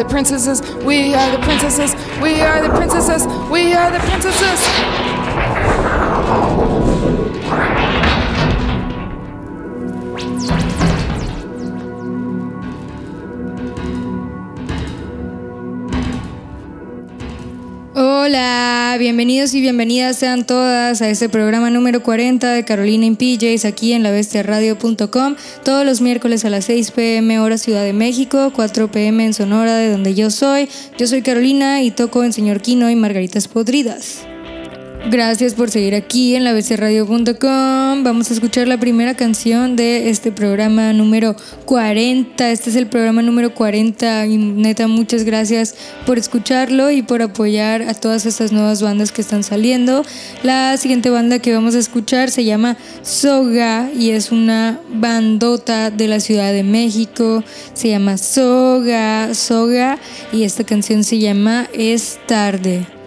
[0.00, 0.62] the princesses.
[0.82, 1.94] We are the princesses.
[2.22, 3.26] We are the princesses.
[3.50, 5.09] We are the princesses.
[18.98, 23.92] Bienvenidos y bienvenidas sean todas a este programa número 40 de Carolina en PJs aquí
[23.92, 29.26] en lavestiaradio.com todos los miércoles a las 6 pm hora Ciudad de México, 4 pm
[29.26, 30.68] en Sonora de donde yo soy.
[30.98, 34.29] Yo soy Carolina y toco en Señor Quino y Margaritas Podridas.
[35.08, 38.04] Gracias por seguir aquí en la bcradio.com.
[38.04, 42.50] Vamos a escuchar la primera canción de este programa número 40.
[42.50, 45.74] Este es el programa número 40 y neta muchas gracias
[46.04, 50.04] por escucharlo y por apoyar a todas estas nuevas bandas que están saliendo.
[50.42, 56.08] La siguiente banda que vamos a escuchar se llama Soga y es una bandota de
[56.08, 57.42] la Ciudad de México.
[57.72, 59.98] Se llama Soga, Soga
[60.30, 62.99] y esta canción se llama Es tarde.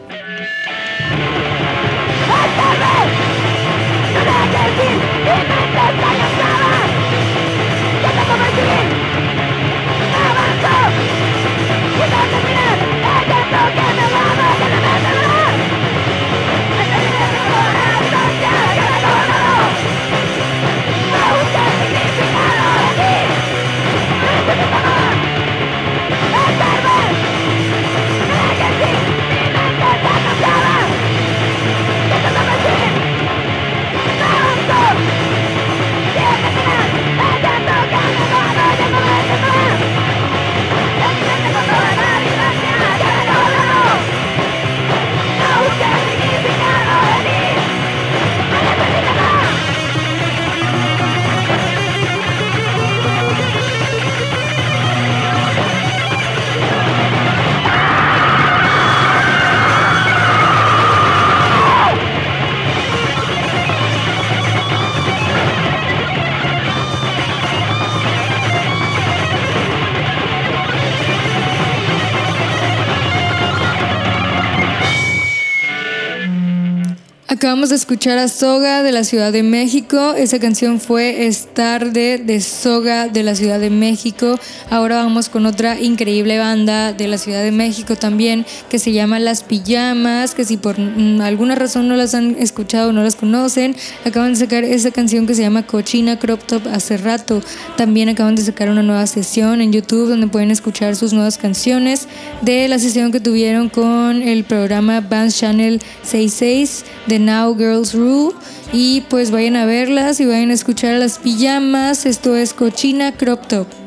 [77.43, 80.13] Acabamos de escuchar a Soga de la Ciudad de México.
[80.13, 84.39] Esa canción fue Es tarde de Soga de la Ciudad de México.
[84.69, 89.19] Ahora vamos con otra increíble banda de la Ciudad de México también que se llama
[89.19, 90.77] Las Pijamas, que si por
[91.21, 95.35] alguna razón no las han escuchado no las conocen, acaban de sacar esa canción que
[95.35, 97.41] se llama Cochina Crop Top hace rato.
[97.75, 102.07] También acaban de sacar una nueva sesión en YouTube donde pueden escuchar sus nuevas canciones
[102.41, 108.35] de la sesión que tuvieron con el programa Bands Channel 66 de Now Girls Rule.
[108.71, 112.05] Y pues vayan a verlas y vayan a escuchar las pijamas.
[112.05, 113.82] Esto es Cochina Crop Top.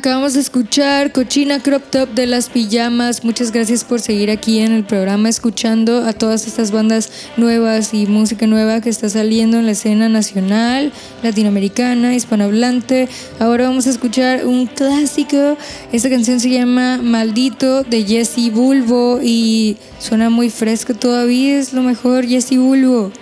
[0.00, 3.22] Acabamos de escuchar Cochina Crop Top de las Pijamas.
[3.22, 8.06] Muchas gracias por seguir aquí en el programa escuchando a todas estas bandas nuevas y
[8.06, 10.90] música nueva que está saliendo en la escena nacional,
[11.22, 13.10] latinoamericana, hispanohablante.
[13.40, 15.58] Ahora vamos a escuchar un clásico.
[15.92, 21.58] Esta canción se llama Maldito de Jesse Bulbo y suena muy fresco todavía.
[21.58, 23.12] Es lo mejor, Jesse Bulbo.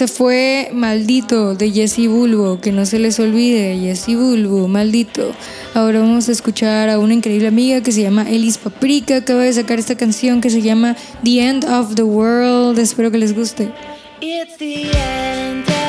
[0.00, 5.34] Ese fue Maldito de Jesse Bulbo, que no se les olvide, Jesse Bulbo, maldito.
[5.74, 9.52] Ahora vamos a escuchar a una increíble amiga que se llama Elis Paprika, acaba de
[9.52, 13.70] sacar esta canción que se llama The End of the World, espero que les guste.
[14.22, 15.79] It's the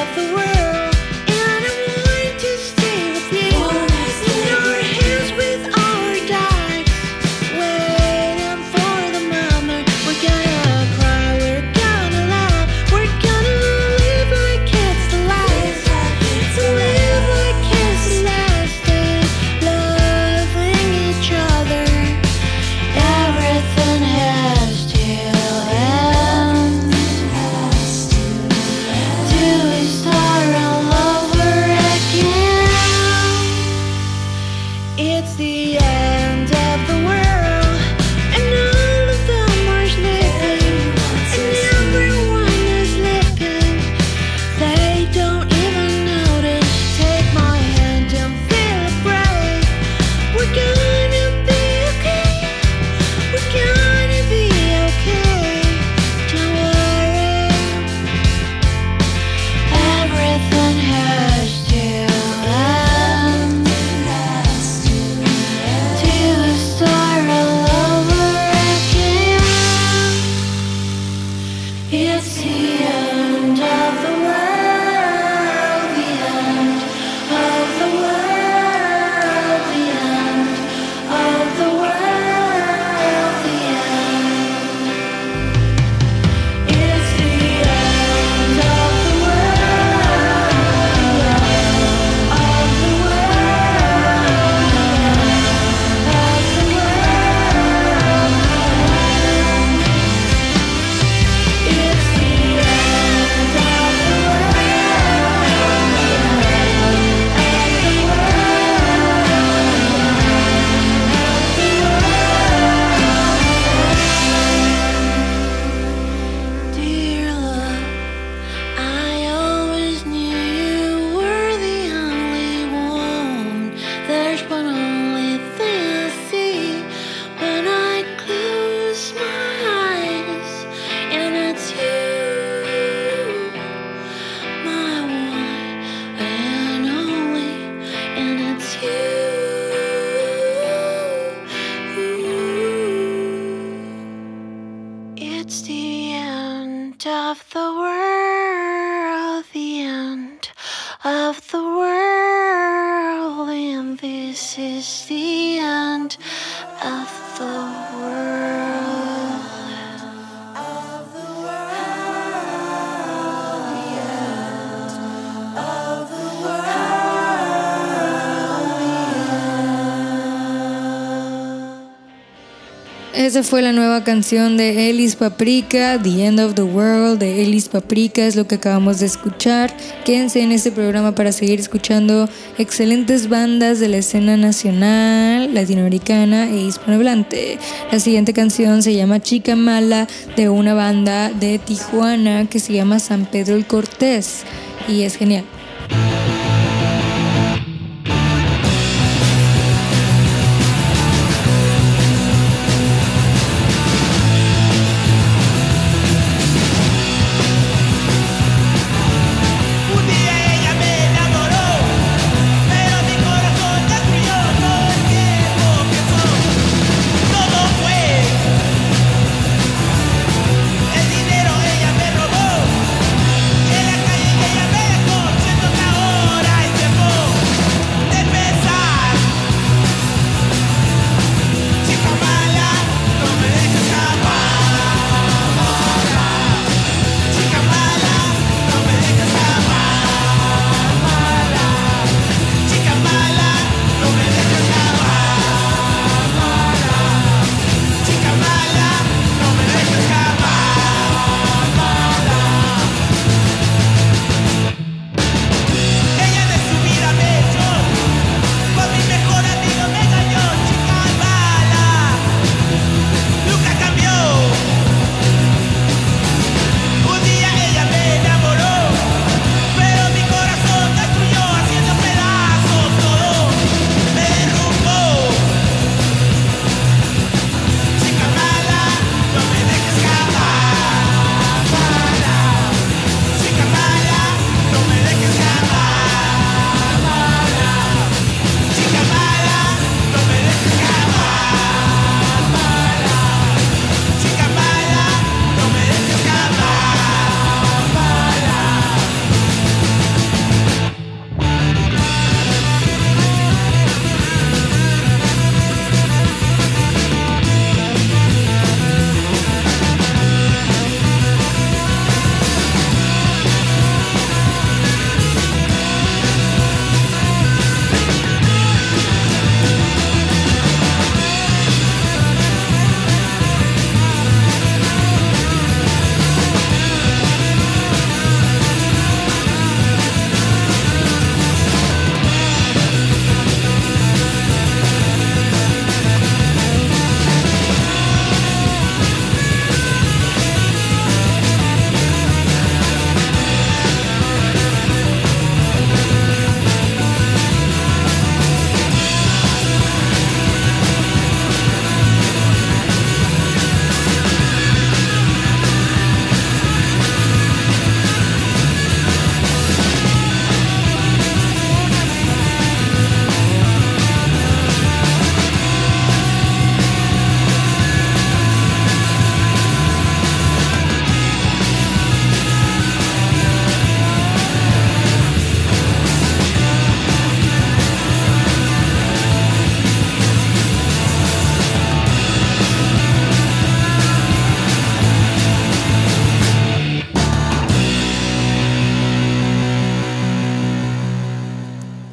[173.13, 177.67] Esa fue la nueva canción de Ellis Paprika, The End of the World de Ellis
[177.67, 179.75] Paprika, es lo que acabamos de escuchar.
[180.05, 186.61] Quédense en este programa para seguir escuchando excelentes bandas de la escena nacional, latinoamericana e
[186.61, 187.59] hispanohablante.
[187.91, 192.99] La siguiente canción se llama Chica Mala de una banda de Tijuana que se llama
[192.99, 194.43] San Pedro el Cortés
[194.87, 195.43] y es genial.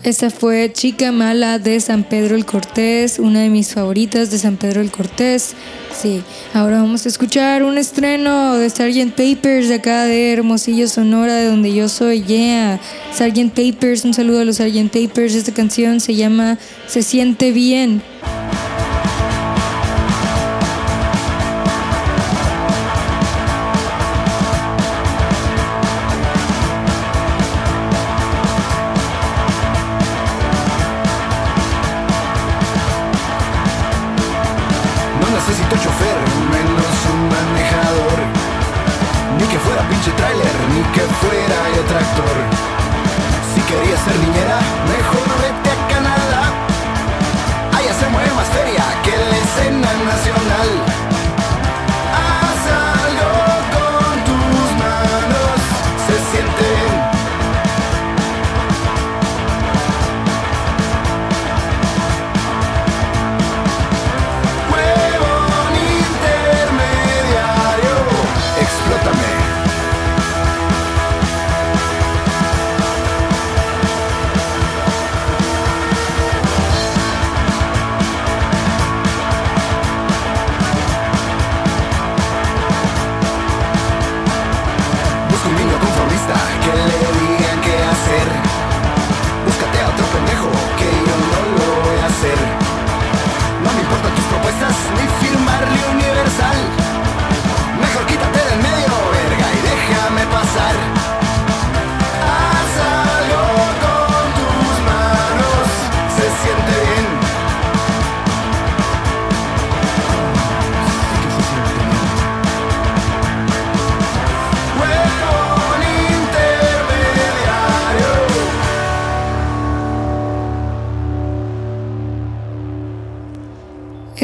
[0.09, 4.57] Esta fue Chica Mala de San Pedro el Cortés, una de mis favoritas de San
[4.57, 5.53] Pedro el Cortés.
[5.95, 6.23] Sí,
[6.55, 9.35] ahora vamos a escuchar un estreno de Sgt.
[9.35, 12.23] Papers de acá de Hermosillo, Sonora, de donde yo soy.
[12.23, 12.81] Yeah,
[13.13, 13.51] Sgt.
[13.51, 15.09] Papers, un saludo a los Sgt.
[15.09, 15.35] Papers.
[15.35, 18.01] Esta canción se llama Se siente bien.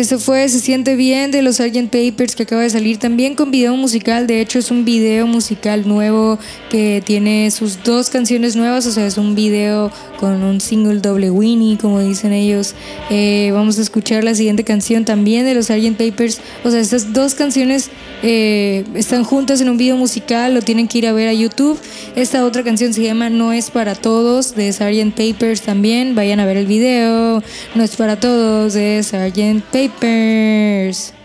[0.05, 1.89] Esto fue Se siente bien de los Sgt.
[1.91, 4.27] Papers que acaba de salir también con video musical.
[4.27, 6.39] De hecho, es un video musical nuevo
[6.69, 8.85] que tiene sus dos canciones nuevas.
[8.85, 9.91] O sea, es un video
[10.25, 12.75] con un single doble Winnie, como dicen ellos.
[13.11, 15.99] Eh, vamos a escuchar la siguiente canción también de los Sgt.
[15.99, 16.41] Papers.
[16.65, 17.91] O sea, estas dos canciones
[18.23, 20.55] eh, están juntas en un video musical.
[20.55, 21.79] Lo tienen que ir a ver a YouTube.
[22.17, 25.15] Esta otra canción se llama No es para todos de Sgt.
[25.15, 26.15] Papers también.
[26.15, 27.43] Vayan a ver el video.
[27.75, 29.61] No es para todos de Sgt.
[29.71, 31.24] Papers.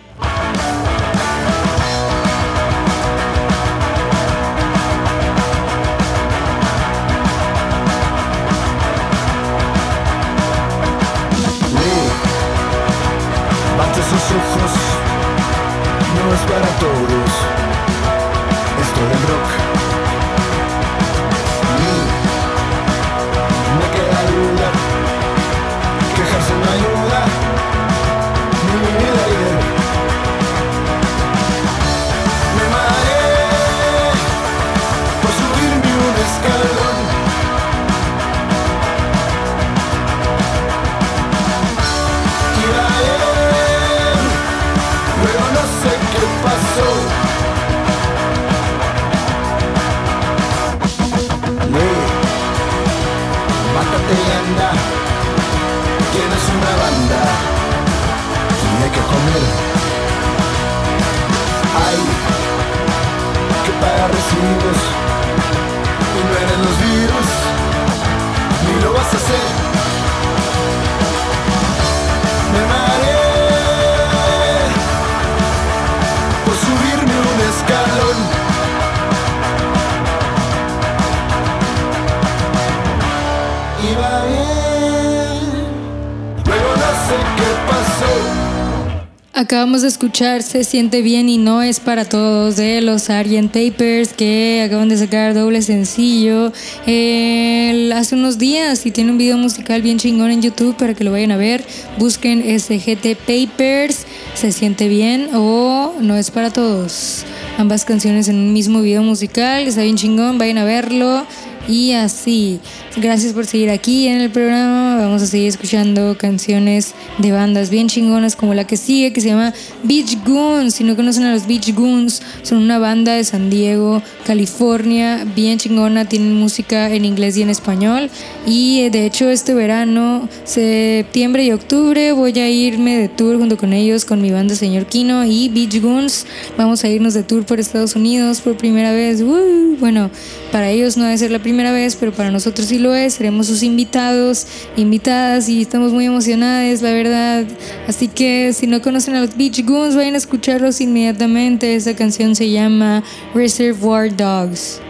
[89.79, 93.53] De escuchar Se siente bien y no es para todos de los Sgt.
[93.53, 96.51] Papers que acaban de sacar doble sencillo
[96.85, 101.11] hace unos días y tiene un video musical bien chingón en YouTube para que lo
[101.11, 101.63] vayan a ver.
[101.97, 107.23] Busquen SGT Papers, Se siente bien o no es para todos.
[107.57, 111.25] Ambas canciones en un mismo video musical, está bien chingón, vayan a verlo.
[111.69, 112.59] Y así,
[112.97, 114.97] gracias por seguir aquí en el programa.
[114.97, 119.27] Vamos a seguir escuchando canciones de bandas bien chingonas como la que sigue, que se
[119.27, 119.53] llama
[119.83, 120.73] Beach Goons.
[120.73, 125.59] Si no conocen a los Beach Goons, son una banda de San Diego, California, bien
[125.59, 126.05] chingona.
[126.05, 128.09] Tienen música en inglés y en español.
[128.47, 133.57] Y eh, de hecho, este verano, septiembre y octubre, voy a irme de tour junto
[133.57, 136.25] con ellos, con mi banda Señor Kino y Beach Goons.
[136.57, 139.21] Vamos a irnos de tour por Estados Unidos por primera vez.
[139.21, 139.77] ¡Woo!
[139.79, 140.09] Bueno,
[140.51, 143.15] para ellos no debe ser la primera vez, pero para nosotros sí lo es.
[143.15, 147.45] Seremos sus invitados, invitadas y estamos muy emocionadas, la verdad.
[147.87, 151.75] Así que si no conocen a los Beach Goons, vayan a escucharlos inmediatamente.
[151.75, 154.81] Esta canción se llama Reservoir Dogs.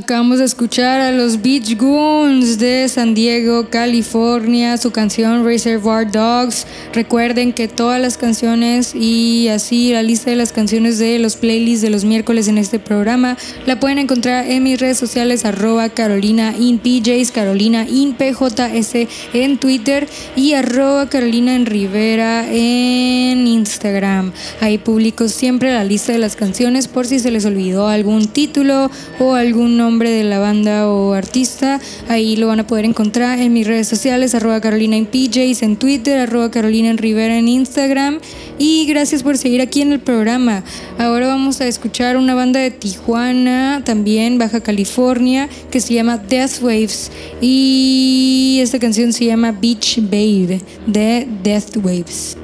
[0.00, 6.66] Acabamos de escuchar a los Beach Goons de San Diego, California, su canción Reservoir Dogs.
[6.94, 11.82] Recuerden que todas las canciones y así la lista de las canciones de los playlists
[11.82, 13.36] de los miércoles en este programa
[13.66, 19.58] la pueden encontrar en mis redes sociales arroba Carolina in PJs, Carolina in PJS en
[19.58, 24.32] Twitter y arroba Carolina en Rivera en Instagram.
[24.62, 28.90] Ahí publico siempre la lista de las canciones por si se les olvidó algún título
[29.18, 31.80] o algún nombre de la banda o artista.
[32.08, 35.76] Ahí lo van a poder encontrar en mis redes sociales, arroba Carolina en PJs en
[35.76, 38.20] Twitter, arroba Carolina en Rivera en Instagram.
[38.58, 40.62] Y gracias por seguir aquí en el programa.
[40.98, 46.62] Ahora vamos a escuchar una banda de Tijuana, también Baja California, que se llama Death
[46.62, 47.10] Waves.
[47.40, 52.36] Y esta canción se llama Beach Babe de Death Waves.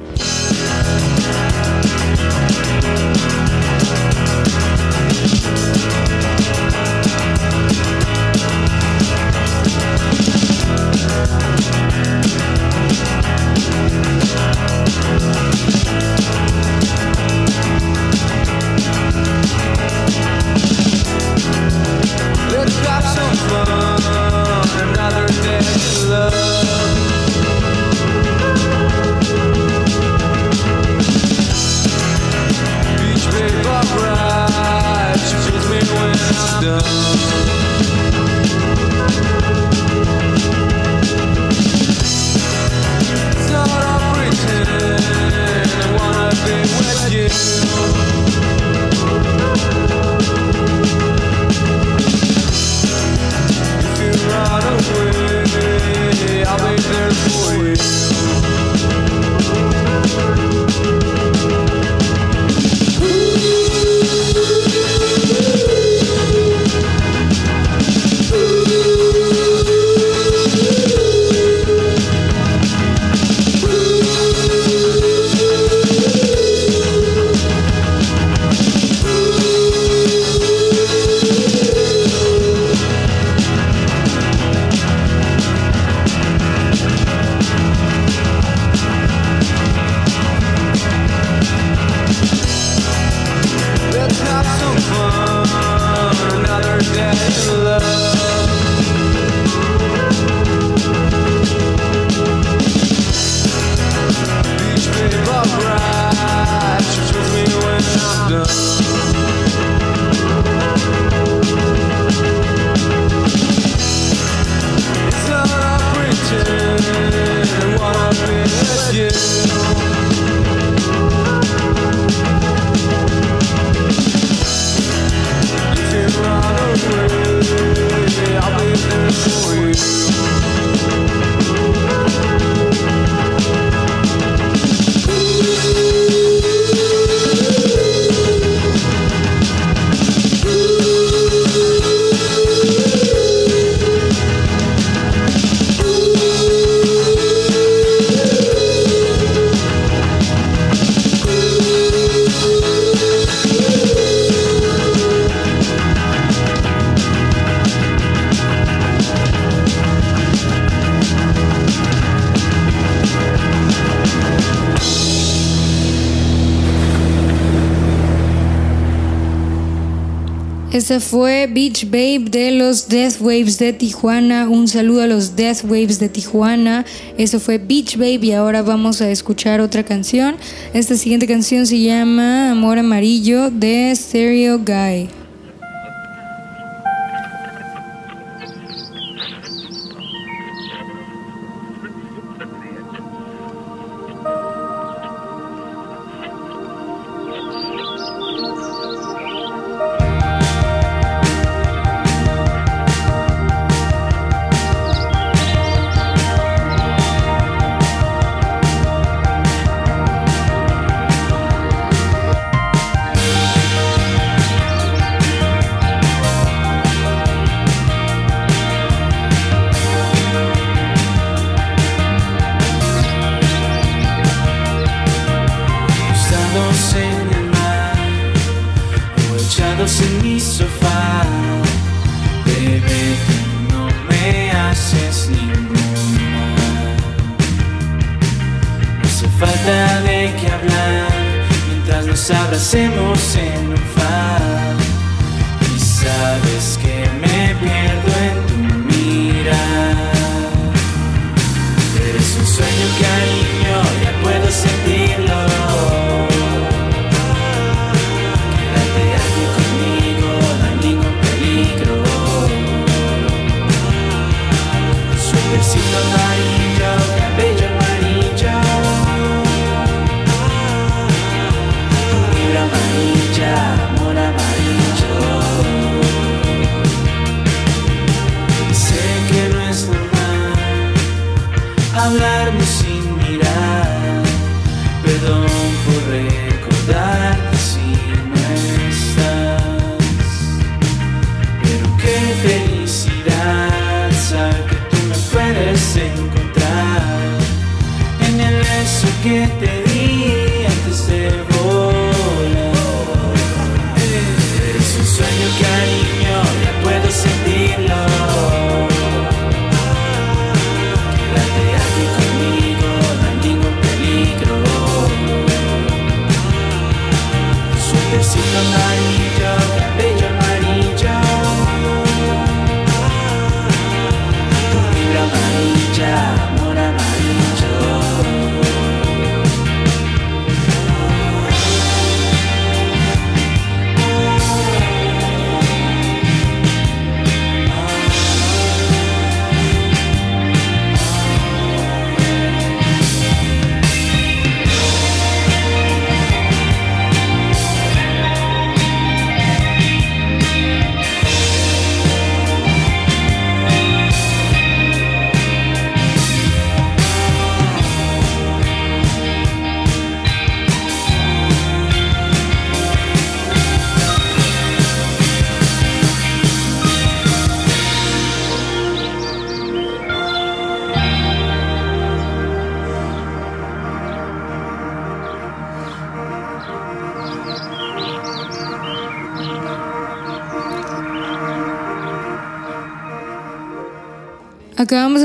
[170.99, 174.49] Fue Beach Babe de los Death Waves de Tijuana.
[174.49, 176.85] Un saludo a los Death Waves de Tijuana.
[177.17, 180.37] Eso fue Beach Babe y ahora vamos a escuchar otra canción.
[180.73, 185.26] Esta siguiente canción se llama Amor Amarillo de Stereo Guy.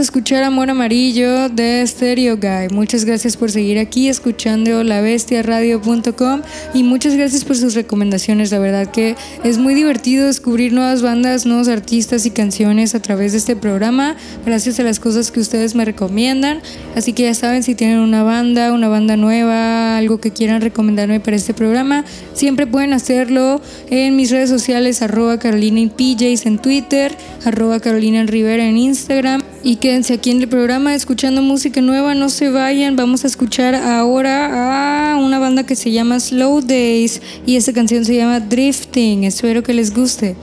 [0.02, 2.74] Escuchar Amor Amarillo de Stereo Guy.
[2.74, 6.42] Muchas gracias por seguir aquí escuchando lavestiaradio.com
[6.74, 8.50] y muchas gracias por sus recomendaciones.
[8.50, 13.30] La verdad que es muy divertido descubrir nuevas bandas, nuevos artistas y canciones a través
[13.30, 16.62] de este programa, gracias a las cosas que ustedes me recomiendan.
[16.96, 21.20] Así que ya saben, si tienen una banda, una banda nueva, algo que quieran recomendarme
[21.20, 26.58] para este programa, siempre pueden hacerlo en mis redes sociales, arroba Carolina en PJs en
[26.58, 29.51] Twitter, arroba Carolina en Rivera en Instagram.
[29.64, 33.76] Y quédense aquí en el programa escuchando música nueva, no se vayan, vamos a escuchar
[33.76, 39.22] ahora a una banda que se llama Slow Days y esta canción se llama Drifting,
[39.22, 40.34] espero que les guste.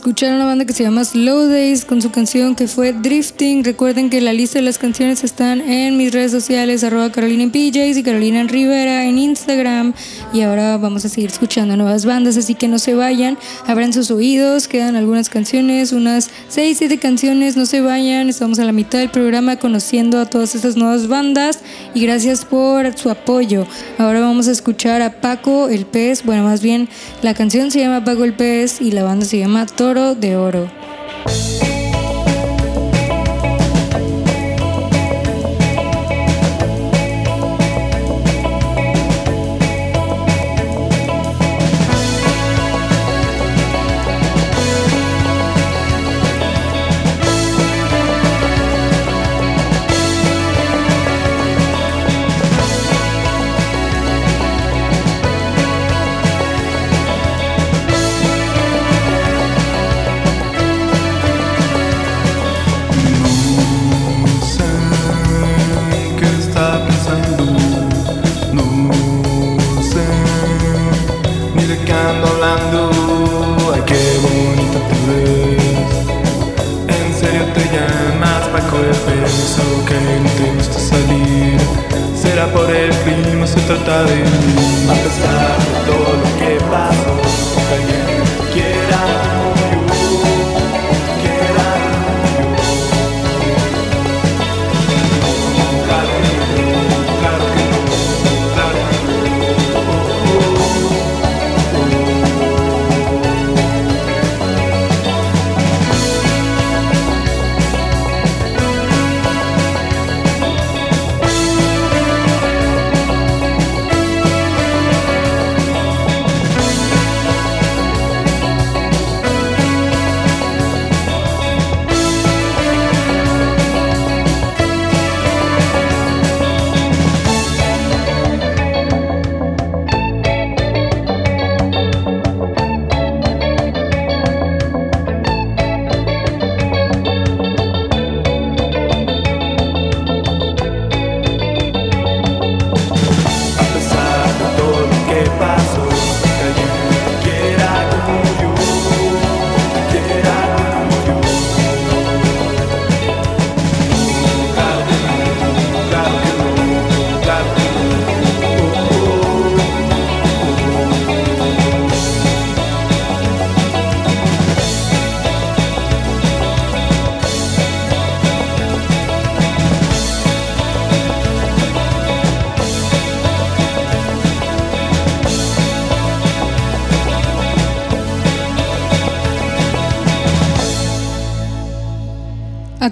[0.00, 3.62] Escuchar una banda que se llama Slow Days con su canción que fue Drifting.
[3.62, 7.50] Recuerden que la lista de las canciones están en mis redes sociales, arroba Carolina en
[7.50, 9.92] PJs y Carolina en Rivera en Instagram.
[10.32, 13.36] Y ahora vamos a seguir escuchando nuevas bandas, así que no se vayan,
[13.66, 18.30] abran sus oídos, quedan algunas canciones, unas 6, 7 canciones, no se vayan.
[18.30, 21.58] Estamos a la mitad del programa conociendo a todas estas nuevas bandas
[21.92, 23.66] y gracias por su apoyo.
[23.98, 26.88] Ahora vamos a escuchar a Paco el Pez, bueno, más bien
[27.20, 30.89] la canción se llama Paco el Pez y la banda se llama Toro de Oro.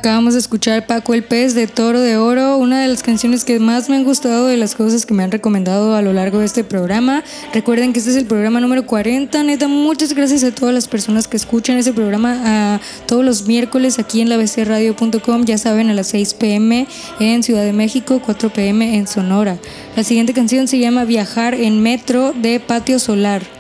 [0.09, 3.61] Acabamos de escuchar Paco el Pez de Toro de Oro, una de las canciones que
[3.61, 6.47] más me han gustado de las cosas que me han recomendado a lo largo de
[6.47, 7.23] este programa.
[7.53, 9.43] Recuerden que este es el programa número 40.
[9.43, 13.99] Neta, muchas gracias a todas las personas que escuchan ese programa a todos los miércoles
[13.99, 16.87] aquí en la radio.com, ya saben, a las 6 pm
[17.21, 19.59] en Ciudad de México, 4 pm en Sonora.
[19.95, 23.58] La siguiente canción se llama Viajar en Metro de Patio Solar.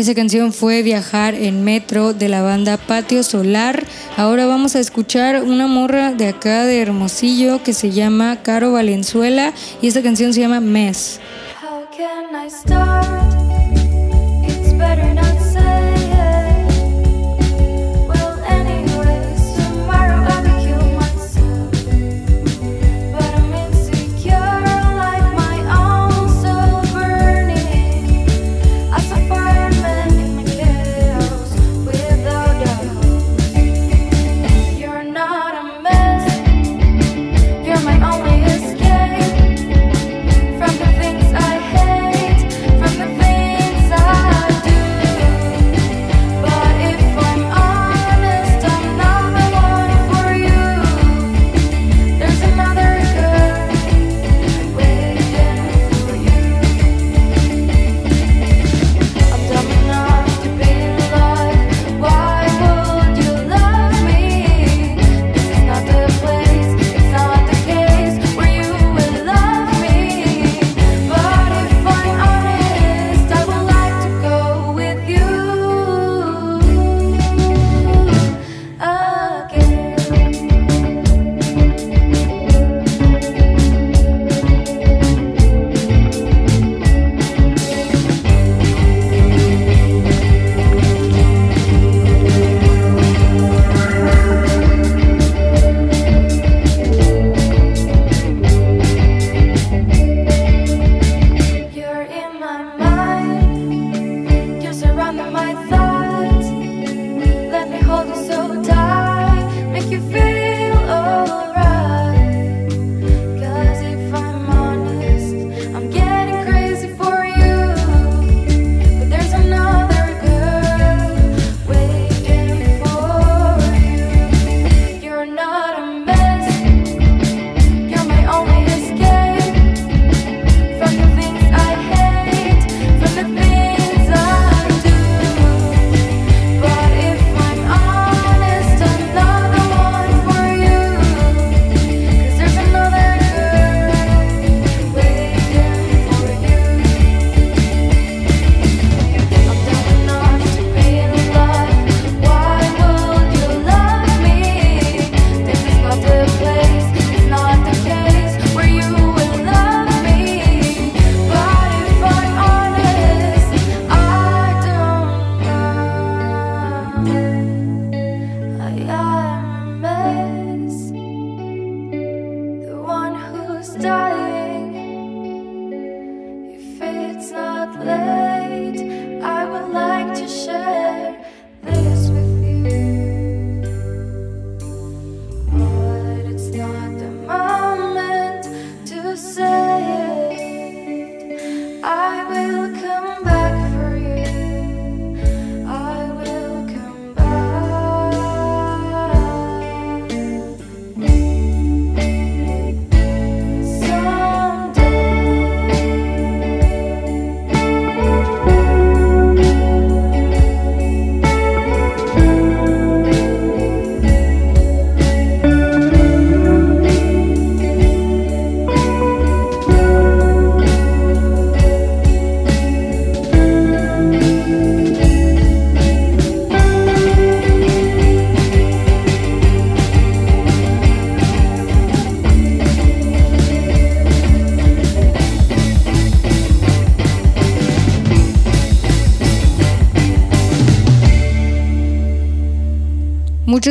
[0.00, 3.84] Esa canción fue Viajar en Metro de la banda Patio Solar.
[4.16, 9.52] Ahora vamos a escuchar una morra de acá de Hermosillo que se llama Caro Valenzuela
[9.82, 11.20] y esta canción se llama Mes.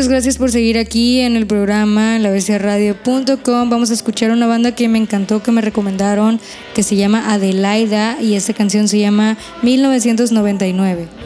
[0.10, 3.70] gracias por seguir aquí en el programa La laveciaradio.com.
[3.70, 6.40] Vamos a escuchar una banda que me encantó, que me recomendaron,
[6.74, 11.19] que se llama Adelaida y esta canción se llama 1999.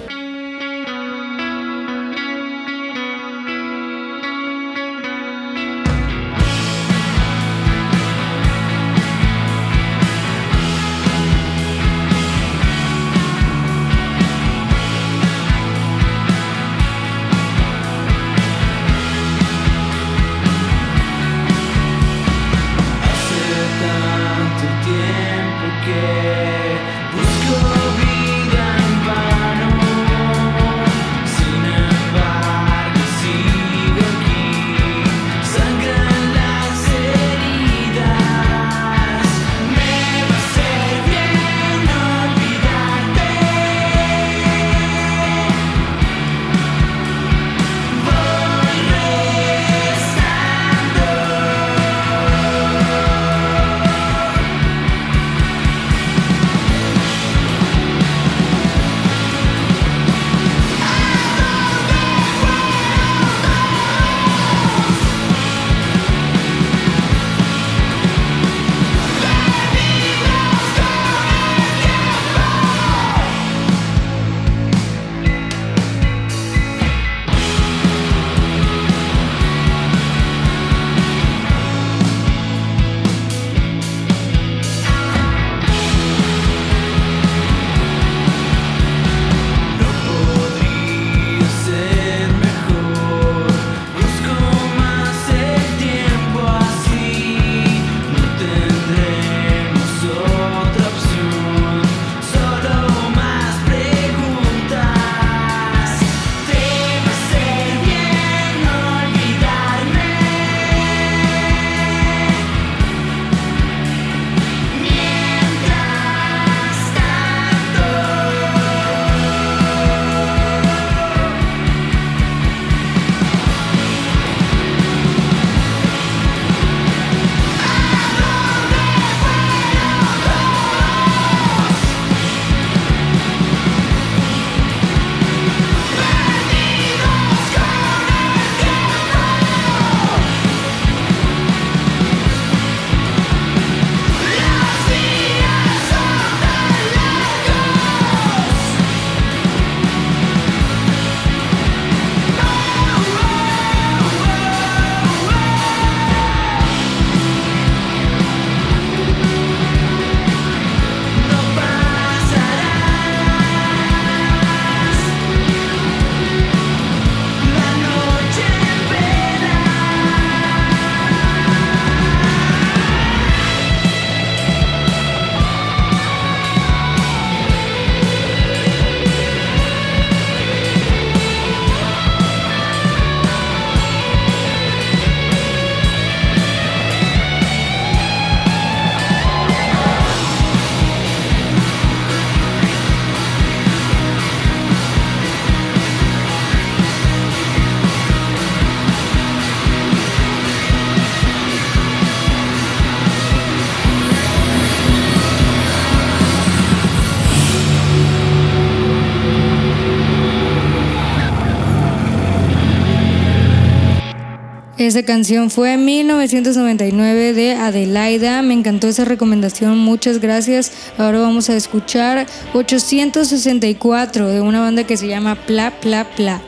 [214.84, 218.42] Esa canción fue 1999 de Adelaida.
[218.42, 220.74] Me encantó esa recomendación, muchas gracias.
[220.98, 226.42] Ahora vamos a escuchar 864 de una banda que se llama Pla Pla Pla.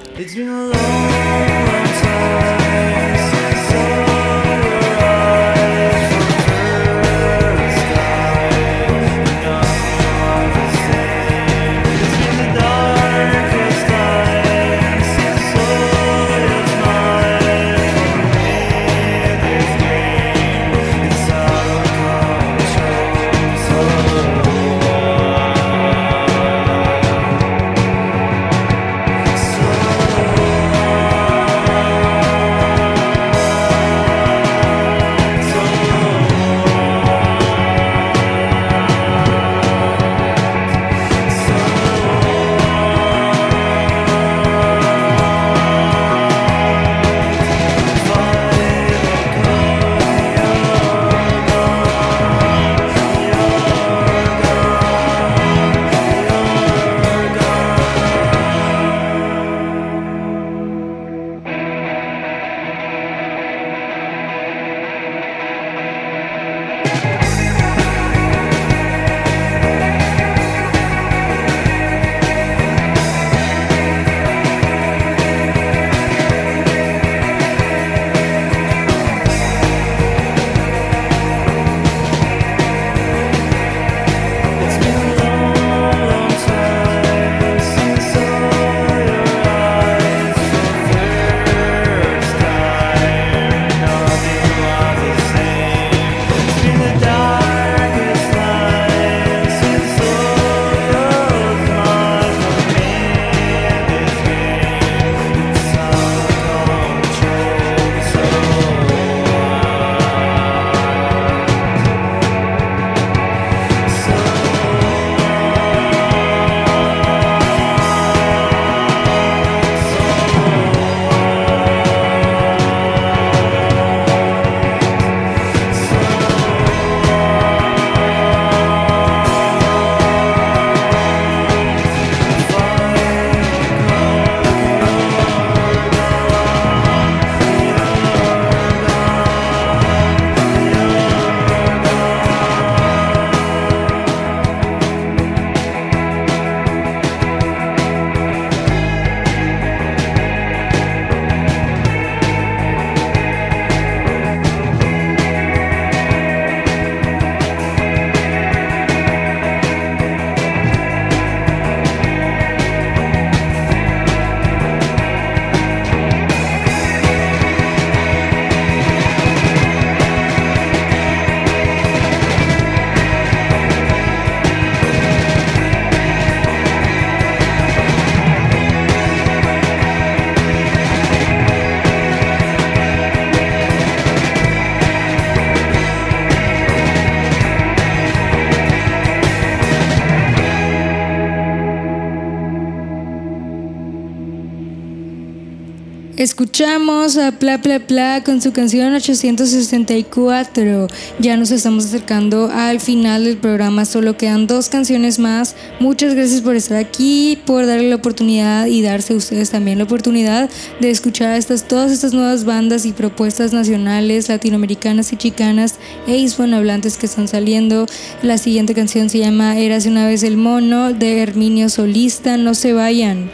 [196.26, 200.88] Escuchamos a Pla Pla Pla con su canción 864.
[201.20, 205.56] Ya nos estamos acercando al final del programa, solo quedan dos canciones más.
[205.80, 209.84] Muchas gracias por estar aquí, por darle la oportunidad y darse a ustedes también la
[209.84, 210.50] oportunidad
[210.82, 215.76] de escuchar estas, todas estas nuevas bandas y propuestas nacionales, latinoamericanas y chicanas
[216.08, 217.86] e hispanohablantes que están saliendo.
[218.24, 222.36] La siguiente canción se llama Érase una vez el mono de Herminio Solista.
[222.36, 223.30] No se vayan.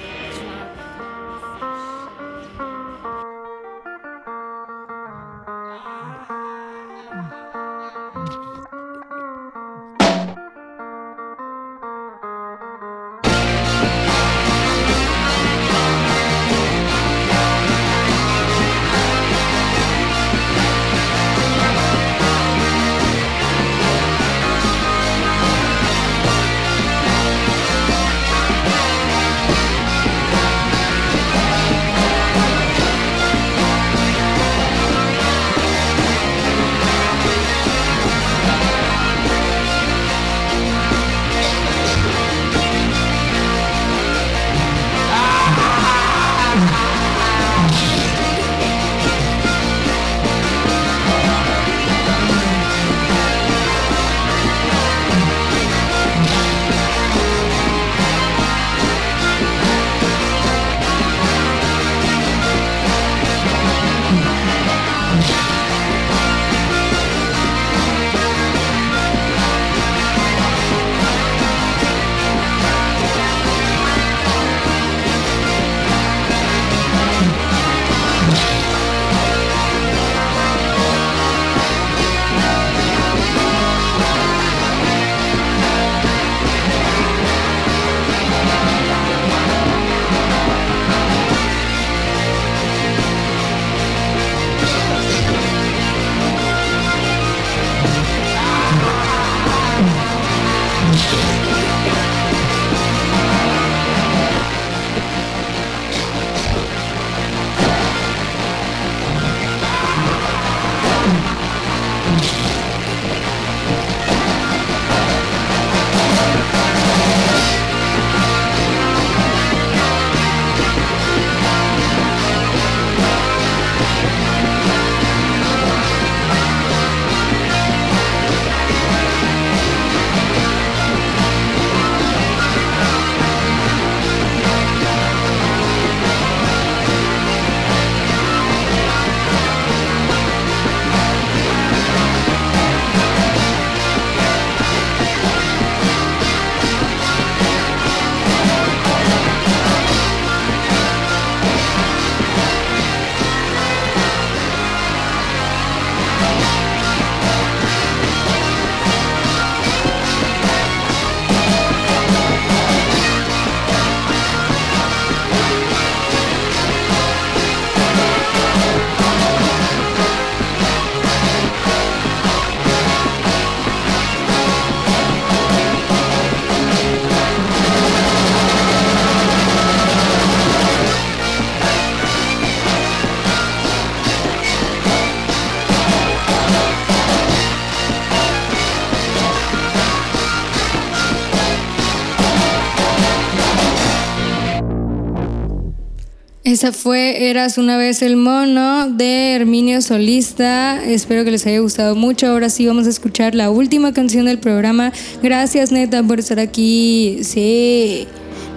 [196.62, 200.80] Esa fue Eras una vez el mono de Herminio Solista.
[200.86, 202.28] Espero que les haya gustado mucho.
[202.28, 204.94] Ahora sí vamos a escuchar la última canción del programa.
[205.24, 207.24] Gracias neta por estar aquí.
[207.24, 208.08] Sí.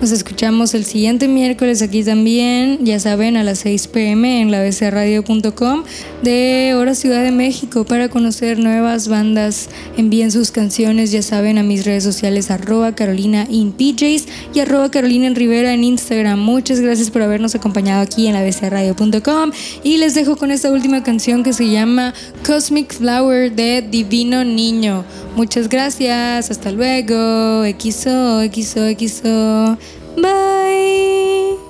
[0.01, 4.63] Nos escuchamos el siguiente miércoles aquí también, ya saben, a las 6 pm en la
[4.63, 5.85] bcradio.com
[6.23, 9.71] de Hora Ciudad de México para conocer nuevas bandas.
[9.97, 14.91] Envíen sus canciones, ya saben, a mis redes sociales arroba Carolina in PJs y arroba
[14.91, 16.39] Carolina en Rivera en Instagram.
[16.39, 21.03] Muchas gracias por habernos acompañado aquí en la bcradio.com y les dejo con esta última
[21.03, 22.13] canción que se llama
[22.47, 25.05] Cosmic Flower de Divino Niño.
[25.37, 27.65] Muchas gracias, hasta luego.
[27.65, 29.79] XO, XO, XO.
[30.17, 31.64] Bye.